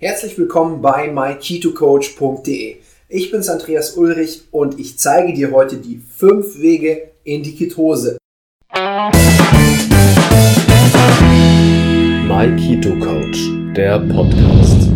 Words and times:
Herzlich 0.00 0.38
willkommen 0.38 0.80
bei 0.80 1.10
myketocoach.de. 1.10 2.76
Ich 3.08 3.32
bin's 3.32 3.48
Andreas 3.48 3.96
Ulrich 3.96 4.42
und 4.52 4.78
ich 4.78 4.96
zeige 4.96 5.32
dir 5.32 5.50
heute 5.50 5.78
die 5.78 6.00
fünf 6.16 6.60
Wege 6.60 7.10
in 7.24 7.42
die 7.42 7.56
Ketose. 7.56 8.16
My 12.28 12.46
Keto 12.56 12.96
Coach, 13.04 13.50
der 13.74 13.98
Podcast. 13.98 14.88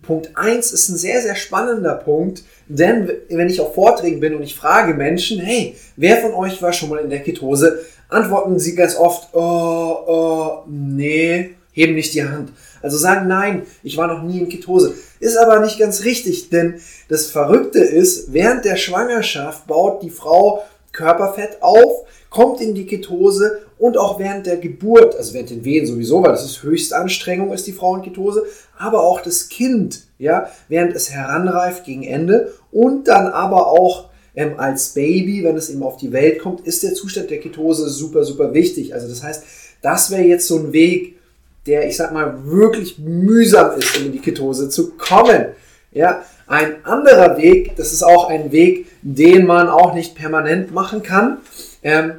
Punkt 0.00 0.30
1 0.34 0.72
ist 0.72 0.88
ein 0.88 0.96
sehr, 0.96 1.20
sehr 1.20 1.34
spannender 1.34 1.96
Punkt, 1.96 2.42
denn 2.68 3.10
wenn 3.28 3.50
ich 3.50 3.60
auf 3.60 3.74
Vorträgen 3.74 4.20
bin 4.20 4.34
und 4.34 4.42
ich 4.42 4.54
frage 4.54 4.94
Menschen, 4.94 5.40
hey, 5.40 5.76
wer 5.96 6.16
von 6.16 6.32
euch 6.32 6.62
war 6.62 6.72
schon 6.72 6.88
mal 6.88 7.00
in 7.00 7.10
der 7.10 7.20
Ketose, 7.20 7.84
antworten 8.08 8.58
sie 8.58 8.74
ganz 8.76 8.96
oft, 8.96 9.28
oh, 9.34 9.98
oh, 10.06 10.62
nee, 10.70 11.50
heben 11.72 11.94
nicht 11.94 12.14
die 12.14 12.24
Hand. 12.24 12.52
Also 12.80 12.96
sagen, 12.96 13.28
nein, 13.28 13.62
ich 13.82 13.96
war 13.96 14.06
noch 14.06 14.22
nie 14.22 14.40
in 14.40 14.48
Ketose. 14.48 14.94
Ist 15.20 15.36
aber 15.36 15.60
nicht 15.60 15.78
ganz 15.78 16.04
richtig, 16.04 16.50
denn 16.50 16.80
das 17.08 17.26
Verrückte 17.26 17.80
ist, 17.80 18.32
während 18.32 18.64
der 18.64 18.76
Schwangerschaft 18.76 19.66
baut 19.66 20.02
die 20.02 20.10
Frau 20.10 20.62
Körperfett 20.92 21.62
auf, 21.62 22.06
kommt 22.28 22.60
in 22.60 22.74
die 22.74 22.86
Ketose 22.86 23.62
und 23.78 23.96
auch 23.96 24.18
während 24.18 24.46
der 24.46 24.56
Geburt, 24.56 25.16
also 25.16 25.34
während 25.34 25.50
den 25.50 25.64
Wehen 25.64 25.86
sowieso, 25.86 26.22
weil 26.22 26.30
das 26.30 26.44
ist 26.44 26.62
Höchstanstrengung, 26.62 27.52
ist 27.52 27.66
die 27.66 27.72
Frau 27.72 27.96
in 27.96 28.02
Ketose, 28.02 28.44
aber 28.78 29.02
auch 29.02 29.20
das 29.20 29.48
Kind, 29.48 30.02
ja, 30.18 30.48
während 30.68 30.94
es 30.94 31.10
heranreift 31.10 31.84
gegen 31.84 32.02
Ende 32.02 32.52
und 32.70 33.08
dann 33.08 33.26
aber 33.26 33.68
auch 33.68 34.10
ähm, 34.34 34.54
als 34.58 34.90
Baby, 34.90 35.44
wenn 35.44 35.56
es 35.56 35.68
eben 35.68 35.82
auf 35.82 35.96
die 35.96 36.12
Welt 36.12 36.38
kommt, 36.38 36.66
ist 36.66 36.82
der 36.82 36.94
Zustand 36.94 37.30
der 37.30 37.40
Ketose 37.40 37.88
super, 37.88 38.24
super 38.24 38.54
wichtig. 38.54 38.94
Also 38.94 39.08
das 39.08 39.22
heißt, 39.22 39.44
das 39.82 40.10
wäre 40.10 40.22
jetzt 40.22 40.46
so 40.46 40.58
ein 40.58 40.72
Weg, 40.72 41.18
der, 41.66 41.86
ich 41.86 41.96
sag 41.96 42.12
mal, 42.12 42.44
wirklich 42.44 42.98
mühsam 42.98 43.78
ist, 43.78 43.98
um 43.98 44.06
in 44.06 44.12
die 44.12 44.20
Ketose 44.20 44.68
zu 44.68 44.92
kommen. 44.92 45.46
Ja, 45.92 46.24
ein 46.46 46.84
anderer 46.84 47.36
Weg, 47.36 47.76
das 47.76 47.92
ist 47.92 48.02
auch 48.02 48.28
ein 48.28 48.52
Weg, 48.52 48.86
den 49.02 49.46
man 49.46 49.68
auch 49.68 49.94
nicht 49.94 50.14
permanent 50.14 50.72
machen 50.72 51.02
kann, 51.02 51.38
ähm, 51.82 52.14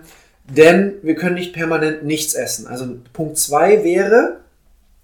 denn 0.45 0.95
wir 1.01 1.15
können 1.15 1.35
nicht 1.35 1.53
permanent 1.53 2.03
nichts 2.03 2.33
essen. 2.33 2.67
Also 2.67 2.85
Punkt 3.13 3.37
zwei 3.37 3.83
wäre 3.83 4.37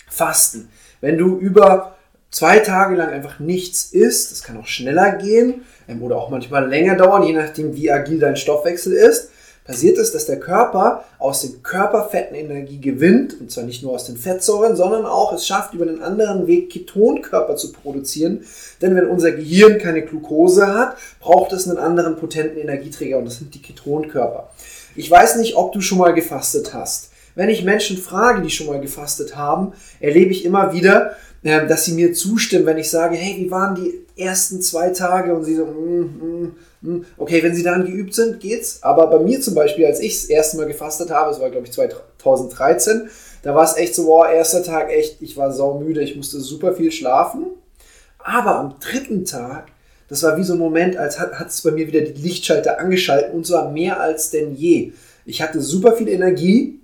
Fasten. 0.10 0.70
Wenn 1.02 1.18
du 1.18 1.38
über 1.38 1.96
zwei 2.32 2.60
Tage 2.60 2.96
lang 2.96 3.10
einfach 3.10 3.40
nichts 3.40 3.92
isst, 3.92 4.32
das 4.32 4.44
kann 4.44 4.58
auch 4.58 4.68
schneller 4.68 5.14
gehen 5.14 5.62
ähm, 5.88 6.02
oder 6.02 6.18
auch 6.18 6.30
manchmal 6.30 6.68
länger 6.68 6.96
dauern, 6.96 7.24
je 7.24 7.34
nachdem, 7.34 7.76
wie 7.76 7.92
agil 7.92 8.20
dein 8.20 8.36
Stoffwechsel 8.36 8.94
ist, 8.94 9.32
passiert 9.70 10.00
es, 10.00 10.12
dass 10.12 10.26
der 10.26 10.40
Körper 10.40 11.04
aus 11.20 11.42
den 11.42 11.62
Körperfetten 11.62 12.36
Energie 12.36 12.82
gewinnt, 12.82 13.40
und 13.40 13.52
zwar 13.52 13.66
nicht 13.66 13.84
nur 13.84 13.92
aus 13.92 14.06
den 14.06 14.18
Fettsäuren, 14.18 14.76
sondern 14.76 15.06
auch 15.06 15.32
es 15.32 15.46
schafft, 15.46 15.76
über 15.76 15.86
einen 15.86 16.02
anderen 16.02 16.48
Weg 16.48 16.72
Ketonkörper 16.72 17.56
zu 17.56 17.72
produzieren. 17.72 18.44
Denn 18.82 18.96
wenn 18.96 19.06
unser 19.06 19.32
Gehirn 19.32 19.78
keine 19.78 20.02
Glucose 20.02 20.66
hat, 20.66 20.98
braucht 21.20 21.54
es 21.54 21.68
einen 21.68 21.78
anderen 21.78 22.16
potenten 22.16 22.58
Energieträger 22.58 23.20
und 23.20 23.26
das 23.26 23.38
sind 23.38 23.54
die 23.54 23.62
Ketonkörper. 23.62 24.50
Ich 24.96 25.12
weiß 25.12 25.36
nicht, 25.36 25.56
ob 25.56 25.72
du 25.72 25.82
schon 25.82 26.00
mal 26.00 26.16
gefastet 26.16 26.74
hast. 26.74 27.12
Wenn 27.36 27.50
ich 27.50 27.64
Menschen 27.64 27.98
frage, 27.98 28.42
die 28.42 28.50
schon 28.50 28.66
mal 28.66 28.82
gefastet 28.82 29.36
haben, 29.36 29.74
erlebe 30.00 30.32
ich 30.32 30.46
immer 30.46 30.74
wieder, 30.74 31.12
dass 31.42 31.86
sie 31.86 31.94
mir 31.94 32.14
zustimmen, 32.14 32.66
wenn 32.66 32.78
ich 32.78 32.90
sage, 32.90 33.16
hey, 33.16 33.38
wie 33.38 33.52
waren 33.52 33.76
die 33.76 34.06
ersten 34.22 34.62
zwei 34.62 34.90
Tage? 34.90 35.34
Und 35.34 35.46
sie 35.46 35.56
so, 35.56 35.66
mm, 35.66 36.02
mm, 36.02 36.56
mm. 36.82 37.06
okay, 37.18 37.42
wenn 37.42 37.56
sie 37.56 37.64
daran 37.64 37.86
geübt 37.86 38.14
sind, 38.14 38.40
geht's. 38.40 38.84
Aber 38.84 39.08
bei 39.08 39.20
mir 39.20 39.40
zum 39.40 39.56
Beispiel, 39.56 39.86
als 39.86 40.00
ich 40.02 40.22
das 40.22 40.26
erste 40.26 40.58
Mal 40.58 40.68
gefastet 40.68 41.12
habe, 41.12 41.30
das 41.32 41.40
war 41.40 41.50
glaube 41.50 41.68
ich 41.68 41.72
2013, 41.72 43.10
da 43.42 43.56
war 43.56 43.64
es 43.64 43.78
echt 43.78 43.96
so, 43.96 44.06
boah, 44.06 44.30
erster 44.30 44.64
Tag 44.64 44.92
echt, 44.92 45.22
ich 45.22 45.38
war 45.38 45.54
saumüde, 45.54 46.02
ich 46.02 46.18
musste 46.18 46.40
super 46.42 46.74
viel 46.74 46.92
schlafen. 46.92 47.46
Aber 48.18 48.56
am 48.56 48.76
dritten 48.80 49.24
Tag, 49.24 49.68
das 50.10 50.24
war 50.24 50.38
wie 50.38 50.44
so 50.44 50.54
ein 50.54 50.60
Moment, 50.60 50.98
als 50.98 51.20
hat 51.20 51.48
es 51.48 51.62
bei 51.62 51.72
mir 51.72 51.88
wieder 51.88 52.02
die 52.02 52.20
Lichtschalter 52.22 52.80
angeschaltet 52.80 53.34
und 53.34 53.48
zwar 53.48 53.72
mehr 53.72 54.02
als 54.02 54.32
denn 54.32 54.56
je. 54.56 54.92
Ich 55.26 55.42
hatte 55.42 55.62
super 55.62 55.94
viel 55.94 56.10
Energie, 56.10 56.79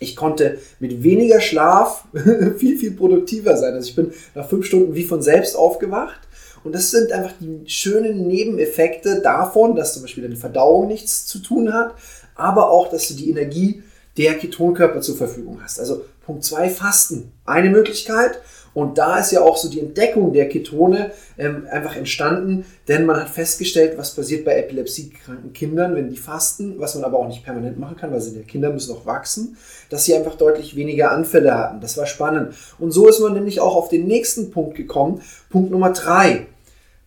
ich 0.00 0.16
konnte 0.16 0.58
mit 0.80 1.02
weniger 1.02 1.40
Schlaf 1.40 2.04
viel, 2.58 2.78
viel 2.78 2.92
produktiver 2.92 3.56
sein. 3.56 3.74
Also 3.74 3.88
ich 3.88 3.96
bin 3.96 4.12
nach 4.34 4.48
fünf 4.48 4.66
Stunden 4.66 4.94
wie 4.94 5.04
von 5.04 5.22
selbst 5.22 5.56
aufgewacht. 5.56 6.20
Und 6.64 6.74
das 6.74 6.90
sind 6.90 7.12
einfach 7.12 7.32
die 7.40 7.68
schönen 7.68 8.26
Nebeneffekte 8.26 9.20
davon, 9.20 9.76
dass 9.76 9.92
zum 9.92 10.02
Beispiel 10.02 10.24
deine 10.24 10.36
Verdauung 10.36 10.88
nichts 10.88 11.26
zu 11.26 11.38
tun 11.40 11.72
hat, 11.72 11.94
aber 12.34 12.70
auch, 12.70 12.88
dass 12.88 13.08
du 13.08 13.14
die 13.14 13.30
Energie 13.30 13.82
der 14.16 14.38
Ketonkörper 14.38 15.00
zur 15.02 15.16
Verfügung 15.16 15.60
hast. 15.62 15.78
Also 15.78 16.04
Punkt 16.24 16.44
2, 16.44 16.70
Fasten. 16.70 17.32
Eine 17.44 17.68
Möglichkeit. 17.68 18.40
Und 18.74 18.98
da 18.98 19.18
ist 19.18 19.30
ja 19.30 19.40
auch 19.40 19.56
so 19.56 19.70
die 19.70 19.80
Entdeckung 19.80 20.32
der 20.32 20.48
Ketone 20.48 21.12
ähm, 21.38 21.66
einfach 21.70 21.96
entstanden, 21.96 22.66
denn 22.88 23.06
man 23.06 23.20
hat 23.20 23.30
festgestellt, 23.30 23.96
was 23.96 24.14
passiert 24.14 24.44
bei 24.44 24.56
epilepsiekranken 24.56 25.52
Kindern, 25.52 25.94
wenn 25.94 26.10
die 26.10 26.16
fasten, 26.16 26.78
was 26.78 26.96
man 26.96 27.04
aber 27.04 27.18
auch 27.18 27.28
nicht 27.28 27.44
permanent 27.44 27.78
machen 27.78 27.96
kann, 27.96 28.12
weil 28.12 28.20
sie 28.20 28.32
die 28.32 28.42
Kinder 28.42 28.70
müssen 28.70 28.94
auch 28.94 29.06
wachsen, 29.06 29.56
dass 29.90 30.04
sie 30.04 30.14
einfach 30.14 30.34
deutlich 30.34 30.76
weniger 30.76 31.12
Anfälle 31.12 31.56
hatten. 31.56 31.80
Das 31.80 31.96
war 31.96 32.06
spannend. 32.06 32.54
Und 32.78 32.90
so 32.90 33.08
ist 33.08 33.20
man 33.20 33.32
nämlich 33.32 33.60
auch 33.60 33.76
auf 33.76 33.88
den 33.88 34.06
nächsten 34.06 34.50
Punkt 34.50 34.76
gekommen. 34.76 35.22
Punkt 35.50 35.70
Nummer 35.70 35.92
drei 35.92 36.46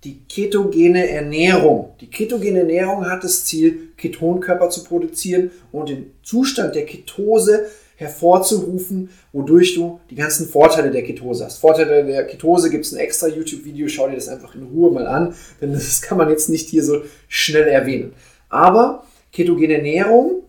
die 0.03 0.21
ketogene 0.29 1.09
Ernährung. 1.09 1.93
Die 1.99 2.09
ketogene 2.09 2.59
Ernährung 2.59 3.09
hat 3.09 3.23
das 3.23 3.45
Ziel, 3.45 3.89
Ketonkörper 3.97 4.69
zu 4.69 4.83
produzieren 4.83 5.51
und 5.71 5.89
den 5.89 6.11
Zustand 6.23 6.75
der 6.75 6.85
Ketose 6.85 7.65
hervorzurufen, 7.97 9.09
wodurch 9.33 9.73
du 9.73 9.99
die 10.09 10.15
ganzen 10.15 10.47
Vorteile 10.47 10.91
der 10.91 11.03
Ketose 11.03 11.43
hast. 11.43 11.57
Vorteile 11.57 12.05
der 12.05 12.25
Ketose 12.27 12.69
gibt 12.69 12.85
es 12.85 12.93
ein 12.93 12.99
extra 12.99 13.27
YouTube-Video, 13.27 13.87
schau 13.87 14.07
dir 14.07 14.15
das 14.15 14.29
einfach 14.29 14.53
in 14.55 14.63
Ruhe 14.63 14.91
mal 14.91 15.07
an, 15.07 15.35
denn 15.59 15.73
das 15.73 16.01
kann 16.03 16.17
man 16.17 16.29
jetzt 16.29 16.47
nicht 16.47 16.69
hier 16.69 16.83
so 16.83 17.01
schnell 17.27 17.67
erwähnen. 17.67 18.13
Aber 18.49 19.03
ketogene 19.33 19.75
Ernährung 19.75 20.43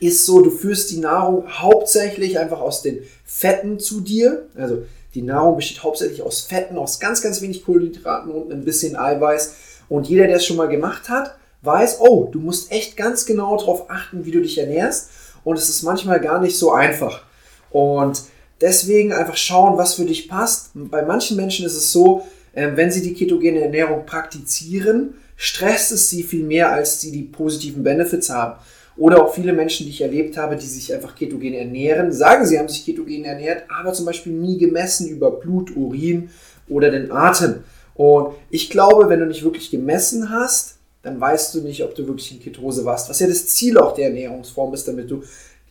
ist 0.00 0.24
so, 0.24 0.40
du 0.40 0.50
führst 0.50 0.90
die 0.90 0.98
Nahrung 0.98 1.44
hauptsächlich 1.46 2.38
einfach 2.38 2.60
aus 2.60 2.82
den 2.82 3.00
Fetten 3.24 3.78
zu 3.78 4.00
dir. 4.00 4.46
Also 4.56 4.82
die 5.14 5.22
Nahrung 5.22 5.56
besteht 5.56 5.82
hauptsächlich 5.82 6.22
aus 6.22 6.40
Fetten, 6.40 6.78
aus 6.78 6.98
ganz, 6.98 7.22
ganz 7.22 7.42
wenig 7.42 7.64
Kohlenhydraten 7.64 8.32
und 8.32 8.50
ein 8.50 8.64
bisschen 8.64 8.96
Eiweiß. 8.96 9.54
Und 9.90 10.08
jeder, 10.08 10.26
der 10.26 10.36
es 10.36 10.46
schon 10.46 10.56
mal 10.56 10.68
gemacht 10.68 11.10
hat, 11.10 11.36
weiß, 11.60 12.00
oh, 12.00 12.28
du 12.32 12.40
musst 12.40 12.72
echt 12.72 12.96
ganz 12.96 13.26
genau 13.26 13.56
darauf 13.56 13.90
achten, 13.90 14.24
wie 14.24 14.30
du 14.30 14.40
dich 14.40 14.58
ernährst 14.58 15.10
und 15.44 15.58
es 15.58 15.68
ist 15.68 15.82
manchmal 15.82 16.20
gar 16.20 16.40
nicht 16.40 16.56
so 16.56 16.72
einfach. 16.72 17.22
Und 17.70 18.22
deswegen 18.60 19.12
einfach 19.12 19.36
schauen, 19.36 19.78
was 19.78 19.94
für 19.94 20.04
dich 20.04 20.28
passt. 20.28 20.70
Bei 20.74 21.02
manchen 21.02 21.36
Menschen 21.36 21.66
ist 21.66 21.76
es 21.76 21.92
so, 21.92 22.26
ähm, 22.54 22.76
wenn 22.76 22.90
sie 22.90 23.02
die 23.02 23.14
ketogene 23.14 23.60
Ernährung 23.60 24.06
praktizieren, 24.06 25.14
stresst 25.36 25.92
es 25.92 26.10
sie 26.10 26.22
viel 26.22 26.44
mehr, 26.44 26.70
als 26.70 27.00
sie 27.00 27.10
die 27.10 27.22
positiven 27.22 27.82
Benefits 27.82 28.30
haben. 28.30 28.60
Oder 28.96 29.24
auch 29.24 29.34
viele 29.34 29.54
Menschen, 29.54 29.86
die 29.86 29.90
ich 29.90 30.02
erlebt 30.02 30.36
habe, 30.36 30.54
die 30.54 30.66
sich 30.66 30.92
einfach 30.94 31.14
ketogen 31.14 31.54
ernähren, 31.54 32.12
sagen, 32.12 32.44
sie 32.44 32.58
haben 32.58 32.68
sich 32.68 32.84
ketogen 32.84 33.24
ernährt, 33.24 33.64
aber 33.70 33.92
zum 33.94 34.04
Beispiel 34.04 34.34
nie 34.34 34.58
gemessen 34.58 35.08
über 35.08 35.30
Blut, 35.30 35.74
Urin 35.74 36.28
oder 36.68 36.90
den 36.90 37.10
Atem. 37.10 37.64
Und 37.94 38.34
ich 38.50 38.68
glaube, 38.68 39.08
wenn 39.08 39.20
du 39.20 39.26
nicht 39.26 39.44
wirklich 39.44 39.70
gemessen 39.70 40.30
hast, 40.30 40.76
dann 41.02 41.20
weißt 41.20 41.54
du 41.54 41.60
nicht, 41.60 41.82
ob 41.82 41.94
du 41.94 42.06
wirklich 42.06 42.32
in 42.32 42.40
Ketose 42.40 42.84
warst. 42.84 43.10
Was 43.10 43.20
ja 43.20 43.26
das 43.26 43.46
Ziel 43.46 43.78
auch 43.78 43.94
der 43.94 44.06
Ernährungsform 44.06 44.72
ist, 44.72 44.86
damit 44.86 45.10
du 45.10 45.22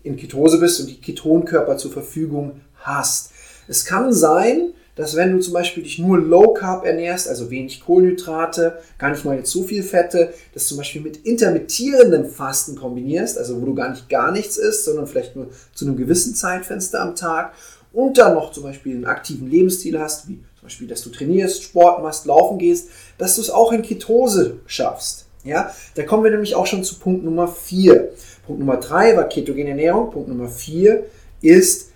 in 0.03 0.18
Ketose 0.18 0.59
bist 0.59 0.80
und 0.80 0.88
die 0.88 1.00
Ketonkörper 1.00 1.78
zur 1.78 1.92
Verfügung 1.92 2.62
hast. 2.75 3.31
Es 3.68 3.86
kann 3.86 4.12
sein, 4.12 4.74
dass 4.96 5.16
wenn 5.16 5.31
du 5.31 5.40
zum 5.40 5.53
Beispiel 5.53 5.84
dich 5.84 6.00
nur 6.00 6.19
Low 6.19 6.53
Carb 6.53 6.86
ernährst, 6.86 7.30
also 7.30 7.50
wenig 7.50 7.81
Kohlenhydrate, 7.81 8.80
gar 8.97 9.12
nicht 9.12 9.24
mal 9.24 9.46
so 9.46 9.64
viel 9.64 9.84
Fette, 9.84 10.34
das 10.53 10.68
zum 10.68 10.78
Beispiel 10.78 11.02
mit 11.02 11.25
intermittierendem 11.25 12.25
Fasten 12.25 12.75
kombinierst, 12.75 13.38
also 13.38 13.62
wo 13.62 13.66
du 13.66 13.74
gar 13.74 13.90
nicht 13.90 14.09
gar 14.09 14.31
nichts 14.31 14.58
isst, 14.58 14.86
sondern 14.86 15.08
vielleicht 15.08 15.36
nur 15.36 15.50
zu 15.74 15.86
einem 15.86 15.96
gewissen 15.96 16.36
Zeitfenster 16.36 17.00
am 17.02 17.16
Tag 17.16 17.53
und 17.94 18.18
dann 18.18 18.34
noch 18.34 18.52
zum 18.52 18.63
Beispiel 18.63 18.96
einen 18.96 19.06
aktiven 19.06 19.50
Lebensstil 19.50 20.00
hast, 20.00 20.28
wie 20.28 20.40
zum 20.56 20.63
Beispiel, 20.63 20.88
dass 20.88 21.01
du 21.01 21.10
trainierst, 21.10 21.63
Sport 21.63 22.04
machst, 22.04 22.25
laufen 22.25 22.57
gehst, 22.57 22.89
dass 23.18 23.36
du 23.36 23.42
es 23.42 23.50
auch 23.50 23.71
in 23.71 23.81
Ketose 23.81 24.60
schaffst. 24.66 25.25
Ja, 25.44 25.74
da 25.95 26.04
kommen 26.04 26.24
wir 26.24 26.31
nämlich 26.31 26.54
auch 26.54 26.68
schon 26.68 26.83
zu 26.83 27.00
Punkt 27.00 27.24
Nummer 27.24 27.48
4. 27.48 28.12
Punkt 28.45 28.60
Nummer 28.60 28.77
3 28.77 29.18
war 29.18 29.24
ketogene 29.24 29.71
Ernährung. 29.71 30.12
Punkt 30.12 30.30
Nummer 30.30 30.48
4 30.48 31.04
ist 31.42 31.89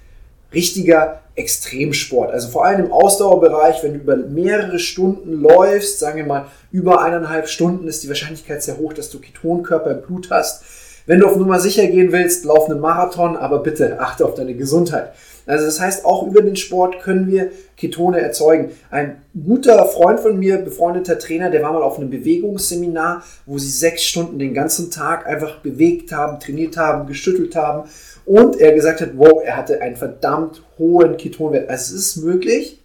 richtiger 0.52 1.22
Extremsport. 1.36 2.32
Also 2.32 2.48
vor 2.48 2.66
allem 2.66 2.86
im 2.86 2.92
Ausdauerbereich, 2.92 3.84
wenn 3.84 3.94
du 3.94 4.00
über 4.00 4.16
mehrere 4.16 4.80
Stunden 4.80 5.34
läufst, 5.34 6.00
sagen 6.00 6.18
wir 6.18 6.26
mal 6.26 6.48
über 6.72 7.04
eineinhalb 7.04 7.48
Stunden, 7.48 7.88
ist 7.88 8.04
die 8.04 8.08
Wahrscheinlichkeit 8.08 8.64
sehr 8.64 8.78
hoch, 8.78 8.94
dass 8.94 9.10
du 9.10 9.20
Ketonkörper 9.20 9.92
im 9.92 10.02
Blut 10.02 10.32
hast. 10.32 10.64
Wenn 11.08 11.20
du 11.20 11.28
auf 11.28 11.36
Nummer 11.36 11.60
sicher 11.60 11.86
gehen 11.86 12.12
willst, 12.12 12.46
lauf 12.46 12.70
einen 12.70 12.80
Marathon, 12.80 13.38
aber 13.38 13.60
bitte 13.60 14.00
achte 14.00 14.26
auf 14.26 14.34
deine 14.34 14.56
Gesundheit. 14.56 15.14
Also 15.46 15.66
das 15.66 15.80
heißt, 15.80 16.06
auch 16.06 16.26
über 16.26 16.42
den 16.42 16.56
Sport 16.56 17.02
können 17.02 17.28
wir 17.28 17.52
Ketone 17.78 18.20
erzeugen. 18.20 18.72
Ein 18.90 19.22
guter 19.46 19.86
Freund 19.86 20.20
von 20.20 20.40
mir, 20.40 20.58
befreundeter 20.58 21.20
Trainer, 21.20 21.52
der 21.52 21.62
war 21.62 21.72
mal 21.72 21.84
auf 21.84 22.00
einem 22.00 22.10
Bewegungsseminar, 22.10 23.24
wo 23.46 23.60
sie 23.60 23.70
sechs 23.70 24.04
Stunden 24.04 24.40
den 24.40 24.56
ganzen 24.56 24.90
Tag 24.90 25.28
einfach 25.28 25.60
bewegt 25.60 26.12
haben, 26.12 26.40
trainiert 26.40 26.78
haben, 26.78 27.06
geschüttelt 27.06 27.56
haben. 27.56 27.88
Und 28.26 28.60
er 28.60 28.74
gesagt 28.74 29.02
hat, 29.02 29.12
wow, 29.18 29.44
er 29.44 29.56
hatte 29.58 29.82
einen 29.82 29.98
verdammt 29.98 30.64
hohen 30.80 31.18
Ketonwert. 31.18 31.70
Also 31.70 31.96
es 31.96 32.02
ist 32.02 32.24
möglich, 32.24 32.82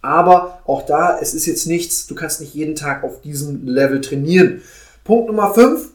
Aber 0.00 0.60
auch 0.64 0.82
da, 0.82 1.18
es 1.20 1.34
ist 1.34 1.46
jetzt 1.46 1.66
nichts, 1.66 2.06
du 2.06 2.14
kannst 2.14 2.40
nicht 2.40 2.54
jeden 2.54 2.76
Tag 2.76 3.02
auf 3.02 3.20
diesem 3.20 3.66
Level 3.66 4.00
trainieren. 4.00 4.62
Punkt 5.02 5.26
Nummer 5.26 5.52
5, 5.52 5.88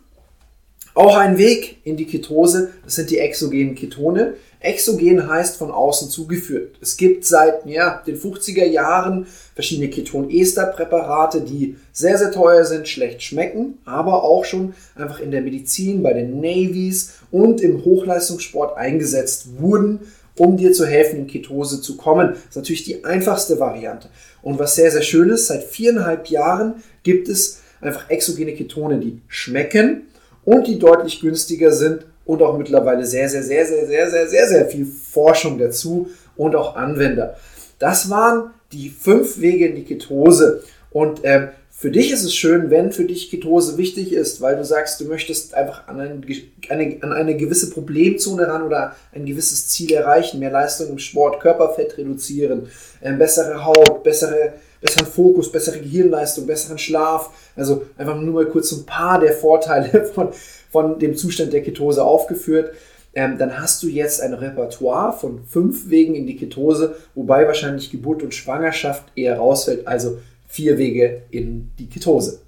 auch 0.93 1.17
ein 1.17 1.37
Weg 1.37 1.77
in 1.83 1.97
die 1.97 2.05
Ketose, 2.05 2.71
das 2.83 2.95
sind 2.95 3.09
die 3.09 3.17
exogenen 3.17 3.75
Ketone. 3.75 4.35
Exogen 4.59 5.27
heißt 5.27 5.57
von 5.57 5.71
außen 5.71 6.09
zugeführt. 6.09 6.77
Es 6.81 6.95
gibt 6.95 7.25
seit 7.25 7.65
ja, 7.65 8.01
den 8.05 8.17
50er 8.17 8.65
Jahren 8.65 9.27
verschiedene 9.55 9.89
Keton-Ester-Präparate, 9.89 11.41
die 11.41 11.75
sehr, 11.91 12.17
sehr 12.17 12.31
teuer 12.31 12.63
sind, 12.63 12.87
schlecht 12.87 13.21
schmecken, 13.23 13.79
aber 13.85 14.23
auch 14.23 14.45
schon 14.45 14.73
einfach 14.95 15.19
in 15.19 15.31
der 15.31 15.41
Medizin, 15.41 16.01
bei 16.01 16.13
den 16.13 16.39
Navies 16.39 17.15
und 17.29 17.59
im 17.59 17.83
Hochleistungssport 17.83 18.77
eingesetzt 18.77 19.47
wurden, 19.59 19.99
um 20.37 20.55
dir 20.55 20.71
zu 20.71 20.85
helfen, 20.85 21.19
in 21.19 21.27
Ketose 21.27 21.81
zu 21.81 21.97
kommen. 21.97 22.29
Das 22.29 22.39
ist 22.49 22.55
natürlich 22.55 22.85
die 22.85 23.03
einfachste 23.03 23.59
Variante. 23.59 24.07
Und 24.41 24.59
was 24.59 24.75
sehr, 24.75 24.91
sehr 24.91 25.01
schön 25.01 25.29
ist, 25.29 25.47
seit 25.47 25.63
viereinhalb 25.63 26.27
Jahren 26.27 26.75
gibt 27.03 27.27
es 27.27 27.59
einfach 27.81 28.09
exogene 28.09 28.53
Ketone, 28.53 28.99
die 28.99 29.19
schmecken 29.27 30.03
und 30.45 30.67
die 30.67 30.79
deutlich 30.79 31.21
günstiger 31.21 31.71
sind 31.71 32.05
und 32.25 32.41
auch 32.41 32.57
mittlerweile 32.57 33.05
sehr, 33.05 33.29
sehr, 33.29 33.43
sehr, 33.43 33.65
sehr, 33.65 33.87
sehr, 33.87 34.09
sehr, 34.09 34.27
sehr, 34.27 34.47
sehr 34.47 34.65
viel 34.67 34.85
Forschung 34.85 35.57
dazu 35.57 36.09
und 36.35 36.55
auch 36.55 36.75
Anwender. 36.75 37.35
Das 37.79 38.09
waren 38.09 38.51
die 38.71 38.89
fünf 38.89 39.39
Wege 39.39 39.67
in 39.67 39.75
die 39.75 39.83
Ketose. 39.83 40.63
Und 40.91 41.21
ähm, 41.23 41.49
für 41.69 41.91
dich 41.91 42.11
ist 42.11 42.23
es 42.23 42.33
schön, 42.33 42.69
wenn 42.69 42.91
für 42.91 43.03
dich 43.03 43.29
Ketose 43.29 43.77
wichtig 43.77 44.13
ist, 44.13 44.39
weil 44.39 44.55
du 44.55 44.63
sagst, 44.63 45.01
du 45.01 45.05
möchtest 45.05 45.53
einfach 45.53 45.87
an, 45.87 45.99
ein, 45.99 46.25
eine, 46.69 46.97
an 47.01 47.11
eine 47.11 47.35
gewisse 47.35 47.71
Problemzone 47.71 48.47
ran 48.47 48.63
oder 48.63 48.95
ein 49.11 49.25
gewisses 49.25 49.67
Ziel 49.67 49.91
erreichen, 49.91 50.39
mehr 50.39 50.51
Leistung 50.51 50.87
im 50.89 50.99
Sport, 50.99 51.41
Körperfett 51.41 51.97
reduzieren, 51.97 52.69
ähm, 53.01 53.17
bessere 53.17 53.65
Haut, 53.65 54.03
bessere, 54.03 54.53
besseren 54.83 55.07
Fokus, 55.07 55.51
bessere 55.51 55.79
Gehirnleistung, 55.79 56.45
besseren 56.45 56.77
Schlaf. 56.77 57.31
Also 57.55 57.83
einfach 57.97 58.15
nur 58.19 58.33
mal 58.33 58.45
kurz 58.45 58.71
ein 58.71 58.85
paar 58.85 59.19
der 59.19 59.33
Vorteile 59.33 60.05
von, 60.13 60.29
von 60.69 60.99
dem 60.99 61.15
Zustand 61.15 61.53
der 61.53 61.63
Ketose 61.63 62.03
aufgeführt. 62.03 62.73
Ähm, 63.15 63.37
dann 63.37 63.59
hast 63.59 63.81
du 63.83 63.87
jetzt 63.87 64.21
ein 64.21 64.33
Repertoire 64.33 65.13
von 65.13 65.43
fünf 65.45 65.89
Wegen 65.89 66.15
in 66.15 66.25
die 66.25 66.35
Ketose, 66.35 66.95
wobei 67.13 67.45
wahrscheinlich 67.45 67.91
Geburt 67.91 68.23
und 68.23 68.33
Schwangerschaft 68.33 69.03
eher 69.15 69.37
rausfällt, 69.37 69.87
also 69.87 70.17
vier 70.47 70.77
Wege 70.77 71.21
in 71.29 71.69
die 71.77 71.87
Ketose. 71.87 72.39